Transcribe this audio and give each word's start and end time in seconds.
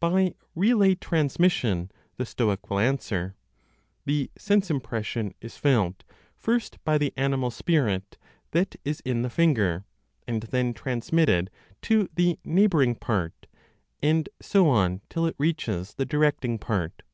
By 0.00 0.34
relay 0.56 0.96
transmission, 0.96 1.92
(the 2.16 2.26
Stoic) 2.26 2.68
will 2.68 2.80
answer; 2.80 3.36
the 4.06 4.28
sense 4.36 4.72
impression 4.72 5.34
is 5.40 5.56
felt 5.56 6.02
first 6.36 6.82
by 6.84 6.98
the 6.98 7.12
animal 7.16 7.52
spirit 7.52 8.18
that 8.50 8.74
is 8.84 8.98
in 9.04 9.22
the 9.22 9.30
finger, 9.30 9.84
and 10.26 10.42
then 10.42 10.74
transmitted 10.74 11.48
to 11.82 12.08
the 12.12 12.40
neighboring 12.44 12.96
part, 12.96 13.46
and 14.02 14.28
so 14.42 14.68
on 14.68 15.00
till 15.08 15.26
it 15.26 15.36
reaches 15.38 15.94
the 15.94 16.04
directing 16.04 16.58
part. 16.58 17.04